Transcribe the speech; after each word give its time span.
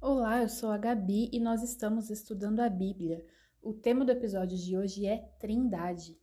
Olá, 0.00 0.42
eu 0.42 0.48
sou 0.48 0.70
a 0.70 0.78
Gabi 0.78 1.28
e 1.32 1.40
nós 1.40 1.60
estamos 1.60 2.08
estudando 2.08 2.60
a 2.60 2.68
Bíblia. 2.68 3.26
O 3.60 3.74
tema 3.74 4.04
do 4.04 4.12
episódio 4.12 4.56
de 4.56 4.78
hoje 4.78 5.04
é 5.04 5.18
Trindade. 5.40 6.16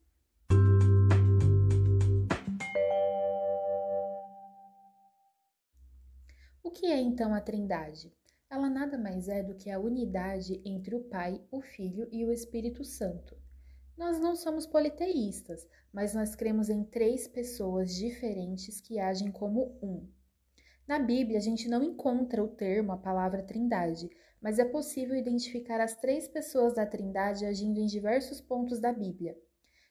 O 6.63 6.71
que 6.71 6.85
é 6.85 7.01
então 7.01 7.33
a 7.33 7.41
Trindade? 7.41 8.13
Ela 8.49 8.69
nada 8.69 8.97
mais 8.97 9.27
é 9.27 9.43
do 9.43 9.55
que 9.55 9.69
a 9.69 9.77
unidade 9.77 10.61
entre 10.63 10.95
o 10.95 11.03
Pai, 11.03 11.43
o 11.51 11.59
Filho 11.59 12.07
e 12.13 12.25
o 12.25 12.31
Espírito 12.31 12.85
Santo. 12.85 13.37
Nós 13.97 14.21
não 14.21 14.37
somos 14.37 14.65
politeístas, 14.65 15.67
mas 15.91 16.15
nós 16.15 16.33
cremos 16.33 16.69
em 16.69 16.85
três 16.85 17.27
pessoas 17.27 17.93
diferentes 17.93 18.79
que 18.79 18.99
agem 18.99 19.29
como 19.33 19.77
um. 19.83 20.14
Na 20.87 20.99
Bíblia, 20.99 21.37
a 21.37 21.41
gente 21.41 21.67
não 21.67 21.83
encontra 21.83 22.43
o 22.43 22.47
termo, 22.47 22.91
a 22.91 22.97
palavra 22.97 23.41
trindade, 23.41 24.09
mas 24.39 24.59
é 24.59 24.65
possível 24.65 25.15
identificar 25.15 25.81
as 25.81 25.95
três 25.95 26.27
pessoas 26.27 26.75
da 26.75 26.85
trindade 26.85 27.45
agindo 27.45 27.79
em 27.79 27.87
diversos 27.87 28.39
pontos 28.39 28.79
da 28.79 28.93
Bíblia. 28.93 29.35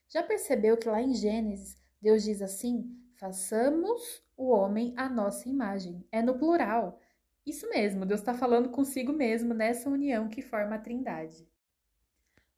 Já 0.07 0.23
percebeu 0.23 0.77
que 0.77 0.87
lá 0.87 1.01
em 1.01 1.13
Gênesis, 1.13 1.75
Deus 2.01 2.23
diz 2.23 2.41
assim: 2.41 2.89
façamos 3.17 4.23
o 4.37 4.49
homem 4.49 4.93
à 4.95 5.09
nossa 5.09 5.49
imagem. 5.49 6.05
É 6.11 6.21
no 6.21 6.37
plural. 6.37 6.99
Isso 7.45 7.69
mesmo, 7.69 8.05
Deus 8.05 8.21
está 8.21 8.33
falando 8.33 8.69
consigo 8.69 9.11
mesmo 9.11 9.53
nessa 9.53 9.89
união 9.89 10.29
que 10.29 10.41
forma 10.41 10.75
a 10.75 10.79
trindade. 10.79 11.47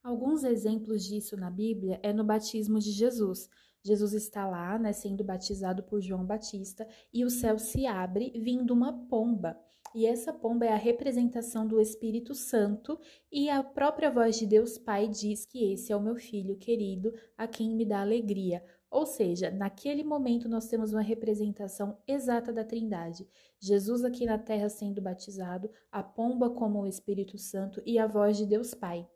Alguns 0.03 0.43
exemplos 0.43 1.03
disso 1.03 1.35
na 1.35 1.49
Bíblia 1.49 1.99
é 2.01 2.13
no 2.13 2.23
batismo 2.23 2.79
de 2.79 2.91
Jesus, 2.91 3.49
Jesus 3.83 4.13
está 4.13 4.47
lá, 4.47 4.77
né, 4.77 4.91
sendo 4.93 5.23
batizado 5.23 5.83
por 5.83 6.01
João 6.01 6.25
Batista, 6.25 6.87
e 7.13 7.23
o 7.23 7.29
céu 7.29 7.57
se 7.57 7.85
abre, 7.85 8.31
vindo 8.35 8.73
uma 8.73 8.93
pomba. 9.07 9.57
E 9.95 10.05
essa 10.05 10.33
pomba 10.33 10.65
é 10.65 10.73
a 10.73 10.77
representação 10.77 11.65
do 11.65 11.79
Espírito 11.79 12.35
Santo, 12.35 12.99
e 13.31 13.49
a 13.49 13.63
própria 13.63 14.11
voz 14.11 14.37
de 14.37 14.45
Deus 14.45 14.77
Pai 14.77 15.07
diz 15.07 15.45
que 15.45 15.71
esse 15.71 15.91
é 15.91 15.95
o 15.95 16.01
meu 16.01 16.15
filho 16.15 16.57
querido, 16.57 17.13
a 17.37 17.47
quem 17.47 17.75
me 17.75 17.85
dá 17.85 18.01
alegria. 18.01 18.63
Ou 18.89 19.05
seja, 19.05 19.51
naquele 19.51 20.03
momento 20.03 20.47
nós 20.47 20.67
temos 20.67 20.93
uma 20.93 21.01
representação 21.01 21.97
exata 22.07 22.53
da 22.53 22.63
Trindade. 22.63 23.27
Jesus 23.59 24.03
aqui 24.03 24.25
na 24.25 24.37
terra 24.37 24.69
sendo 24.69 25.01
batizado, 25.01 25.69
a 25.91 26.01
pomba 26.01 26.49
como 26.49 26.81
o 26.81 26.87
Espírito 26.87 27.37
Santo 27.37 27.81
e 27.85 27.99
a 27.99 28.07
voz 28.07 28.37
de 28.37 28.45
Deus 28.45 28.73
Pai. 28.73 29.07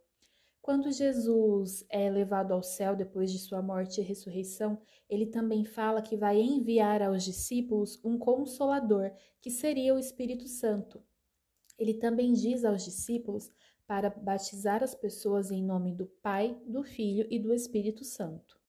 Quando 0.62 0.92
Jesus 0.92 1.84
é 1.90 2.08
levado 2.08 2.54
ao 2.54 2.62
céu 2.62 2.96
depois 2.96 3.32
de 3.32 3.40
sua 3.40 3.64
morte 3.64 4.00
e 4.00 4.04
ressurreição, 4.04 4.80
ele 5.10 5.26
também 5.26 5.66
fala 5.66 6.04
que 6.04 6.16
vai 6.16 6.40
enviar 6.40 7.02
aos 7.02 7.24
discípulos 7.24 8.00
um 8.04 8.16
consolador, 8.18 9.12
que 9.42 9.50
seria 9.50 9.96
o 9.96 10.00
Espírito 10.00 10.48
Santo. 10.48 11.04
Ele 11.80 11.96
também 11.96 12.34
diz 12.34 12.64
aos 12.64 12.86
discípulos 12.86 13.52
para 13.88 14.12
batizar 14.12 14.84
as 14.84 14.94
pessoas 14.94 15.50
em 15.50 15.64
nome 15.64 15.96
do 15.96 16.06
Pai, 16.06 16.56
do 16.68 16.84
Filho 16.84 17.26
e 17.32 17.40
do 17.40 17.52
Espírito 17.52 18.06
Santo. 18.06 18.60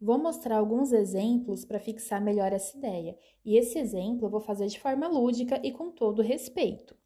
Vou 0.00 0.18
mostrar 0.18 0.56
alguns 0.56 0.90
exemplos 0.90 1.66
para 1.66 1.78
fixar 1.78 2.22
melhor 2.22 2.50
essa 2.50 2.78
ideia, 2.78 3.18
e 3.44 3.58
esse 3.58 3.78
exemplo 3.78 4.24
eu 4.24 4.30
vou 4.30 4.40
fazer 4.40 4.68
de 4.68 4.80
forma 4.80 5.06
lúdica 5.06 5.60
e 5.62 5.70
com 5.70 5.90
todo 5.90 6.22
respeito. 6.22 6.96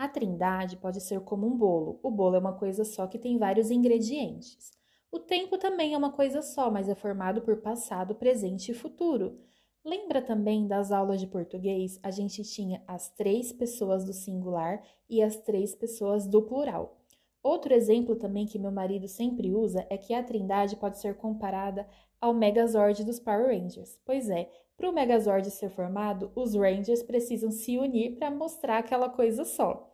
A 0.00 0.08
trindade 0.08 0.78
pode 0.78 0.98
ser 0.98 1.20
como 1.20 1.46
um 1.46 1.54
bolo. 1.54 2.00
O 2.02 2.10
bolo 2.10 2.34
é 2.34 2.38
uma 2.38 2.54
coisa 2.54 2.86
só 2.86 3.06
que 3.06 3.18
tem 3.18 3.36
vários 3.36 3.70
ingredientes. 3.70 4.70
O 5.12 5.18
tempo 5.18 5.58
também 5.58 5.92
é 5.92 5.98
uma 5.98 6.10
coisa 6.10 6.40
só, 6.40 6.70
mas 6.70 6.88
é 6.88 6.94
formado 6.94 7.42
por 7.42 7.58
passado, 7.58 8.14
presente 8.14 8.70
e 8.70 8.74
futuro. 8.74 9.38
Lembra 9.84 10.22
também 10.22 10.66
das 10.66 10.90
aulas 10.90 11.20
de 11.20 11.26
português? 11.26 12.00
A 12.02 12.10
gente 12.10 12.42
tinha 12.44 12.82
as 12.86 13.10
três 13.10 13.52
pessoas 13.52 14.02
do 14.02 14.14
singular 14.14 14.82
e 15.06 15.22
as 15.22 15.36
três 15.36 15.74
pessoas 15.74 16.26
do 16.26 16.40
plural. 16.40 16.96
Outro 17.42 17.74
exemplo 17.74 18.16
também 18.16 18.46
que 18.46 18.58
meu 18.58 18.72
marido 18.72 19.06
sempre 19.06 19.52
usa 19.52 19.86
é 19.90 19.98
que 19.98 20.14
a 20.14 20.22
Trindade 20.22 20.76
pode 20.76 20.98
ser 20.98 21.16
comparada 21.16 21.86
ao 22.18 22.32
Megazord 22.32 23.04
dos 23.04 23.20
Power 23.20 23.48
Rangers. 23.48 24.00
Pois 24.06 24.30
é, 24.30 24.50
para 24.78 24.88
o 24.88 24.94
Megazord 24.94 25.50
ser 25.50 25.68
formado, 25.68 26.32
os 26.34 26.54
Rangers 26.54 27.02
precisam 27.02 27.50
se 27.50 27.76
unir 27.76 28.16
para 28.16 28.30
mostrar 28.30 28.78
aquela 28.78 29.10
coisa 29.10 29.44
só. 29.44 29.89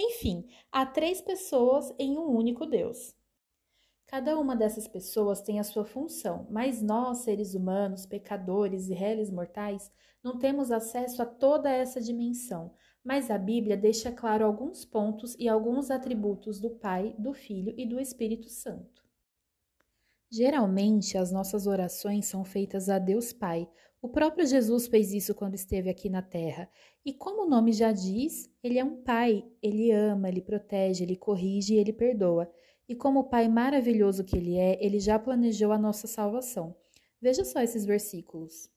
Enfim, 0.00 0.46
há 0.70 0.86
três 0.86 1.20
pessoas 1.20 1.92
em 1.98 2.16
um 2.16 2.30
único 2.30 2.64
Deus. 2.64 3.16
Cada 4.06 4.38
uma 4.38 4.54
dessas 4.54 4.86
pessoas 4.86 5.40
tem 5.42 5.58
a 5.58 5.64
sua 5.64 5.84
função, 5.84 6.46
mas 6.48 6.80
nós, 6.80 7.18
seres 7.18 7.52
humanos, 7.52 8.06
pecadores 8.06 8.88
e 8.88 8.94
réis 8.94 9.28
mortais, 9.28 9.90
não 10.22 10.38
temos 10.38 10.70
acesso 10.70 11.20
a 11.20 11.26
toda 11.26 11.68
essa 11.68 12.00
dimensão. 12.00 12.72
Mas 13.02 13.28
a 13.28 13.36
Bíblia 13.36 13.76
deixa 13.76 14.12
claro 14.12 14.44
alguns 14.44 14.84
pontos 14.84 15.34
e 15.36 15.48
alguns 15.48 15.90
atributos 15.90 16.60
do 16.60 16.70
Pai, 16.70 17.16
do 17.18 17.34
Filho 17.34 17.74
e 17.76 17.84
do 17.84 17.98
Espírito 17.98 18.48
Santo. 18.48 19.07
Geralmente, 20.30 21.16
as 21.16 21.32
nossas 21.32 21.66
orações 21.66 22.26
são 22.26 22.44
feitas 22.44 22.88
a 22.88 22.98
Deus 22.98 23.32
Pai, 23.32 23.68
o 24.00 24.08
próprio 24.08 24.46
Jesus 24.46 24.86
fez 24.86 25.12
isso 25.12 25.34
quando 25.34 25.54
esteve 25.54 25.90
aqui 25.90 26.08
na 26.08 26.22
terra. 26.22 26.70
E 27.04 27.12
como 27.12 27.42
o 27.42 27.48
nome 27.48 27.72
já 27.72 27.90
diz, 27.90 28.48
ele 28.62 28.78
é 28.78 28.84
um 28.84 29.02
pai, 29.02 29.44
ele 29.60 29.90
ama, 29.90 30.28
ele 30.28 30.40
protege, 30.40 31.02
ele 31.02 31.16
corrige 31.16 31.74
e 31.74 31.78
ele 31.78 31.92
perdoa. 31.92 32.48
E 32.88 32.94
como 32.94 33.20
o 33.20 33.24
pai 33.24 33.48
maravilhoso 33.48 34.24
que 34.24 34.36
ele 34.36 34.56
é, 34.56 34.78
ele 34.84 35.00
já 35.00 35.18
planejou 35.18 35.72
a 35.72 35.78
nossa 35.78 36.06
salvação. 36.06 36.76
Veja 37.20 37.44
só 37.44 37.60
esses 37.60 37.84
versículos. 37.84 38.70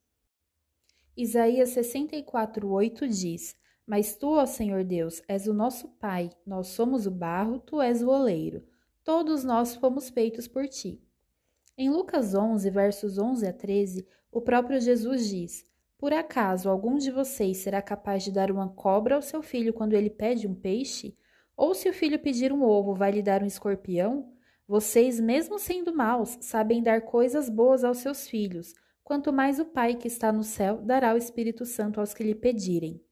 Isaías 1.16 1.70
64:8 1.70 3.08
diz: 3.08 3.56
Mas 3.86 4.16
tu, 4.16 4.30
ó 4.30 4.46
Senhor 4.48 4.84
Deus, 4.84 5.22
és 5.28 5.46
o 5.46 5.54
nosso 5.54 5.88
pai, 6.00 6.32
nós 6.46 6.70
somos 6.70 7.06
o 7.06 7.12
barro, 7.12 7.60
tu 7.60 7.80
és 7.80 8.02
o 8.02 8.10
oleiro. 8.10 8.66
Todos 9.04 9.44
nós 9.44 9.76
fomos 9.76 10.10
feitos 10.10 10.48
por 10.48 10.68
ti. 10.68 11.00
Em 11.84 11.90
Lucas 11.90 12.36
11, 12.36 12.70
versos 12.70 13.18
11 13.18 13.48
a 13.48 13.52
13, 13.52 14.08
o 14.32 14.40
próprio 14.40 14.80
Jesus 14.80 15.28
diz: 15.28 15.66
Por 15.98 16.14
acaso 16.14 16.70
algum 16.70 16.96
de 16.96 17.10
vocês 17.10 17.58
será 17.58 17.82
capaz 17.82 18.24
de 18.24 18.32
dar 18.32 18.52
uma 18.52 18.70
cobra 18.70 19.16
ao 19.16 19.22
seu 19.24 19.42
filho 19.42 19.74
quando 19.74 19.94
ele 19.94 20.12
pede 20.12 20.46
um 20.48 20.54
peixe? 20.54 21.18
Ou 21.58 21.74
se 21.74 21.90
o 21.90 21.94
filho 21.94 22.20
pedir 22.20 22.54
um 22.54 22.62
ovo, 22.62 22.94
vai 22.94 23.10
lhe 23.10 23.24
dar 23.24 23.42
um 23.42 23.48
escorpião? 23.48 24.32
Vocês, 24.68 25.20
mesmo 25.20 25.58
sendo 25.58 25.92
maus, 25.92 26.38
sabem 26.40 26.84
dar 26.84 27.02
coisas 27.02 27.50
boas 27.50 27.84
aos 27.84 27.98
seus 27.98 28.28
filhos. 28.28 28.76
Quanto 29.04 29.34
mais 29.34 29.60
o 29.60 29.66
Pai 29.66 29.96
que 29.96 30.08
está 30.08 30.32
no 30.32 30.44
céu 30.44 30.78
dará 30.84 31.16
o 31.16 31.18
Espírito 31.18 31.66
Santo 31.66 32.00
aos 32.00 32.14
que 32.14 32.24
lhe 32.24 32.36
pedirem. 32.36 33.04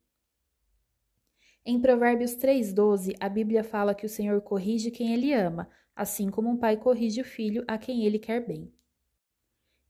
Em 1.66 1.80
Provérbios 1.80 2.36
3,12, 2.36 3.16
a 3.20 3.30
Bíblia 3.30 3.64
fala 3.64 3.94
que 3.94 4.06
o 4.06 4.10
Senhor 4.10 4.42
corrige 4.42 4.90
quem 4.90 5.14
ele 5.14 5.34
ama, 5.34 5.70
assim 5.96 6.30
como 6.30 6.50
um 6.50 6.58
pai 6.58 6.78
corrige 6.78 7.22
o 7.22 7.26
filho 7.26 7.64
a 7.68 7.78
quem 7.78 8.06
ele 8.06 8.18
quer 8.18 8.46
bem. 8.46 8.74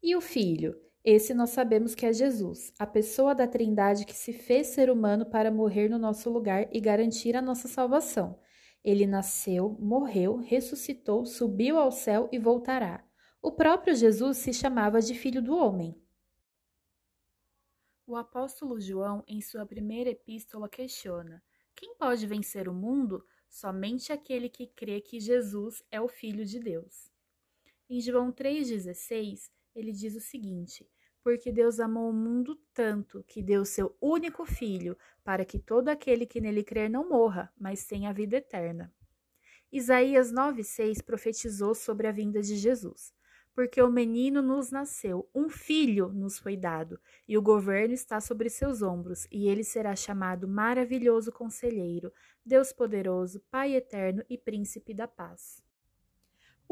E 0.02 0.16
o 0.16 0.22
filho? 0.22 0.76
Esse 1.04 1.34
nós 1.34 1.52
sabemos 1.52 1.96
que 1.96 2.06
é 2.06 2.12
Jesus, 2.12 2.74
a 2.78 2.86
pessoa 2.86 3.34
da 3.34 3.48
Trindade 3.48 4.06
que 4.06 4.16
se 4.16 4.34
fez 4.34 4.68
ser 4.68 4.90
humano 4.90 5.26
para 5.26 5.52
morrer 5.52 5.88
no 5.88 5.98
nosso 5.98 6.30
lugar 6.30 6.68
e 6.72 6.80
garantir 6.80 7.36
a 7.36 7.42
nossa 7.42 7.68
salvação. 7.68 8.40
Ele 8.84 9.06
nasceu, 9.06 9.78
morreu, 9.80 10.38
ressuscitou, 10.38 11.26
subiu 11.26 11.78
ao 11.78 11.92
céu 11.92 12.28
e 12.32 12.40
voltará. 12.40 13.04
O 13.42 13.52
próprio 13.52 13.96
Jesus 13.96 14.38
se 14.38 14.54
chamava 14.54 15.02
de 15.02 15.14
Filho 15.14 15.42
do 15.42 15.56
Homem. 15.56 15.96
O 18.06 18.16
apóstolo 18.16 18.80
João, 18.80 19.24
em 19.28 19.40
sua 19.40 19.66
primeira 19.66 20.10
epístola, 20.10 20.68
questiona: 20.68 21.42
quem 21.80 21.96
pode 21.96 22.28
vencer 22.28 22.68
o 22.68 22.74
mundo? 22.74 23.26
Somente 23.50 24.12
aquele 24.12 24.50
que 24.50 24.68
crê 24.68 25.00
que 25.00 25.18
Jesus 25.18 25.82
é 25.90 26.02
o 26.02 26.10
Filho 26.10 26.46
de 26.46 26.60
Deus. 26.60 27.10
Em 27.90 28.02
João 28.02 28.34
3,16, 28.34 29.50
ele 29.74 29.94
diz 29.94 30.14
o 30.14 30.20
seguinte: 30.20 30.86
Porque 31.24 31.54
Deus 31.54 31.80
amou 31.80 32.10
o 32.10 32.14
mundo 32.14 32.60
tanto 32.74 33.24
que 33.26 33.42
deu 33.42 33.64
seu 33.64 33.96
único 34.02 34.46
filho, 34.46 34.98
para 35.24 35.46
que 35.46 35.58
todo 35.58 35.88
aquele 35.88 36.26
que 36.26 36.42
nele 36.42 36.66
crer 36.66 36.90
não 36.90 37.08
morra, 37.08 37.50
mas 37.58 37.86
tenha 37.86 38.10
a 38.10 38.14
vida 38.14 38.36
eterna. 38.36 38.94
Isaías 39.72 40.34
9,6 40.34 41.02
profetizou 41.02 41.74
sobre 41.74 42.08
a 42.08 42.12
vinda 42.12 42.42
de 42.42 42.58
Jesus. 42.58 43.14
Porque 43.54 43.82
o 43.82 43.90
menino 43.90 44.42
nos 44.42 44.72
nasceu, 44.72 45.30
um 45.36 45.50
filho 45.50 46.10
nos 46.10 46.38
foi 46.38 46.56
dado, 46.56 47.00
e 47.28 47.38
o 47.38 47.42
governo 47.42 47.94
está 47.94 48.22
sobre 48.22 48.50
seus 48.50 48.82
ombros, 48.82 49.28
e 49.32 49.48
ele 49.48 49.64
será 49.64 49.96
chamado 49.96 50.48
Maravilhoso 50.48 51.32
Conselheiro, 51.32 52.14
Deus 52.46 52.72
Poderoso, 52.72 53.42
Pai 53.52 53.76
Eterno 53.76 54.24
e 54.30 54.38
Príncipe 54.38 54.94
da 54.94 55.08
Paz. 55.08 55.62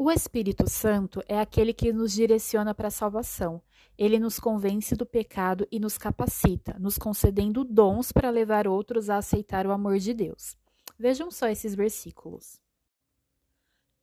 O 0.00 0.12
Espírito 0.12 0.70
Santo 0.70 1.20
é 1.26 1.40
aquele 1.40 1.74
que 1.74 1.92
nos 1.92 2.12
direciona 2.12 2.72
para 2.72 2.86
a 2.86 2.90
salvação. 2.90 3.60
Ele 3.98 4.16
nos 4.20 4.38
convence 4.38 4.94
do 4.94 5.04
pecado 5.04 5.66
e 5.72 5.80
nos 5.80 5.98
capacita, 5.98 6.78
nos 6.78 6.96
concedendo 6.96 7.64
dons 7.64 8.12
para 8.12 8.30
levar 8.30 8.68
outros 8.68 9.10
a 9.10 9.16
aceitar 9.16 9.66
o 9.66 9.72
amor 9.72 9.98
de 9.98 10.14
Deus. 10.14 10.56
Vejam 10.96 11.32
só 11.32 11.48
esses 11.48 11.74
versículos. 11.74 12.60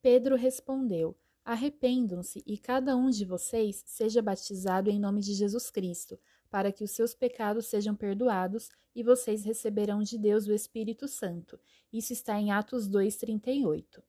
Pedro 0.01 0.36
respondeu: 0.36 1.18
Arrependam-se 1.46 2.42
e 2.44 2.58
cada 2.58 2.98
um 2.98 3.12
de 3.12 3.24
vocês 3.24 3.84
seja 3.86 4.20
batizado 4.20 4.90
em 4.90 5.00
nome 5.00 5.22
de 5.22 5.32
Jesus 5.36 5.70
Cristo, 5.70 6.20
para 6.50 6.72
que 6.72 6.84
os 6.84 6.90
seus 6.90 7.14
pecados 7.14 7.68
sejam 7.68 7.96
perdoados 7.96 8.68
e 8.96 9.04
vocês 9.04 9.46
receberão 9.46 10.02
de 10.02 10.18
Deus 10.18 10.48
o 10.48 10.54
Espírito 10.54 11.08
Santo. 11.08 11.60
Isso 11.94 12.14
está 12.14 12.40
em 12.40 12.52
Atos 12.52 12.88
2:38. 12.88 14.02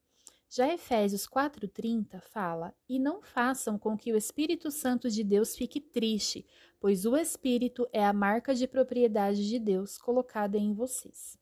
Já 0.49 0.73
Efésios 0.73 1.27
4:30 1.27 2.19
fala: 2.21 2.73
"E 2.89 2.97
não 2.97 3.21
façam 3.21 3.77
com 3.77 3.95
que 3.95 4.11
o 4.11 4.17
Espírito 4.17 4.71
Santo 4.71 5.07
de 5.07 5.23
Deus 5.23 5.55
fique 5.55 5.79
triste, 5.79 6.43
pois 6.79 7.05
o 7.05 7.15
Espírito 7.15 7.87
é 7.93 8.03
a 8.03 8.13
marca 8.13 8.55
de 8.55 8.67
propriedade 8.67 9.47
de 9.47 9.59
Deus 9.59 9.95
colocada 9.99 10.57
em 10.57 10.73
vocês." 10.73 11.37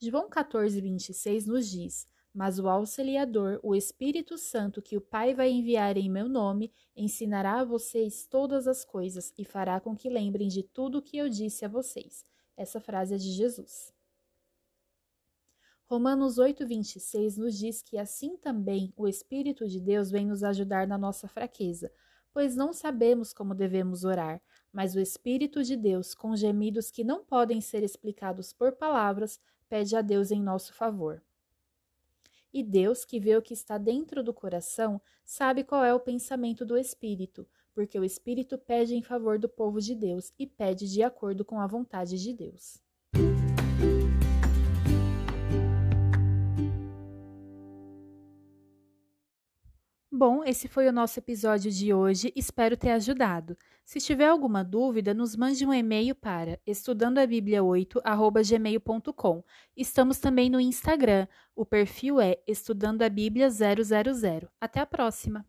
João 0.00 0.28
14:26 0.28 1.46
nos 1.46 1.68
diz: 1.68 2.08
mas 2.32 2.58
o 2.58 2.68
auxiliador, 2.68 3.58
o 3.62 3.74
Espírito 3.74 4.36
Santo, 4.38 4.82
que 4.82 4.96
o 4.96 5.00
Pai 5.00 5.34
vai 5.34 5.50
enviar 5.50 5.96
em 5.96 6.10
meu 6.10 6.28
nome, 6.28 6.72
ensinará 6.96 7.60
a 7.60 7.64
vocês 7.64 8.26
todas 8.26 8.66
as 8.66 8.84
coisas 8.84 9.32
e 9.36 9.44
fará 9.44 9.80
com 9.80 9.96
que 9.96 10.08
lembrem 10.08 10.48
de 10.48 10.62
tudo 10.62 10.98
o 10.98 11.02
que 11.02 11.16
eu 11.16 11.28
disse 11.28 11.64
a 11.64 11.68
vocês. 11.68 12.24
Essa 12.56 12.80
frase 12.80 13.14
é 13.14 13.18
de 13.18 13.30
Jesus. 13.32 13.92
Romanos 15.86 16.38
8:26 16.38 17.38
nos 17.38 17.56
diz 17.56 17.80
que 17.80 17.96
assim 17.96 18.36
também 18.36 18.92
o 18.94 19.08
Espírito 19.08 19.66
de 19.66 19.80
Deus 19.80 20.10
vem 20.10 20.26
nos 20.26 20.44
ajudar 20.44 20.86
na 20.86 20.98
nossa 20.98 21.26
fraqueza, 21.26 21.90
pois 22.30 22.54
não 22.54 22.74
sabemos 22.74 23.32
como 23.32 23.54
devemos 23.54 24.04
orar, 24.04 24.42
mas 24.70 24.94
o 24.94 25.00
Espírito 25.00 25.62
de 25.62 25.76
Deus, 25.76 26.14
com 26.14 26.36
gemidos 26.36 26.90
que 26.90 27.02
não 27.02 27.24
podem 27.24 27.60
ser 27.60 27.82
explicados 27.82 28.52
por 28.52 28.72
palavras, 28.72 29.40
pede 29.68 29.96
a 29.96 30.02
Deus 30.02 30.30
em 30.30 30.42
nosso 30.42 30.74
favor. 30.74 31.22
E 32.52 32.62
Deus, 32.62 33.04
que 33.04 33.20
vê 33.20 33.36
o 33.36 33.42
que 33.42 33.52
está 33.52 33.76
dentro 33.76 34.22
do 34.22 34.32
coração, 34.32 35.00
sabe 35.24 35.64
qual 35.64 35.84
é 35.84 35.92
o 35.92 36.00
pensamento 36.00 36.64
do 36.64 36.78
Espírito, 36.78 37.46
porque 37.74 37.98
o 37.98 38.04
Espírito 38.04 38.56
pede 38.56 38.94
em 38.94 39.02
favor 39.02 39.38
do 39.38 39.48
povo 39.48 39.80
de 39.80 39.94
Deus 39.94 40.32
e 40.38 40.46
pede 40.46 40.90
de 40.90 41.02
acordo 41.02 41.44
com 41.44 41.60
a 41.60 41.66
vontade 41.66 42.18
de 42.18 42.32
Deus. 42.32 42.80
Bom, 50.18 50.42
esse 50.42 50.66
foi 50.66 50.88
o 50.88 50.92
nosso 50.92 51.20
episódio 51.20 51.70
de 51.70 51.94
hoje. 51.94 52.32
Espero 52.34 52.76
ter 52.76 52.90
ajudado. 52.90 53.56
Se 53.84 54.00
tiver 54.00 54.26
alguma 54.26 54.64
dúvida, 54.64 55.14
nos 55.14 55.36
mande 55.36 55.64
um 55.64 55.72
e-mail 55.72 56.12
para 56.12 56.58
estudandoabiblia8@gmail.com. 56.66 59.44
Estamos 59.76 60.18
também 60.18 60.50
no 60.50 60.58
Instagram. 60.58 61.28
O 61.54 61.64
perfil 61.64 62.20
é 62.20 62.36
Estudando 62.48 63.02
a 63.02 63.08
Bíblia 63.08 63.48
000. 63.48 63.76
Até 64.60 64.80
a 64.80 64.86
próxima. 64.86 65.46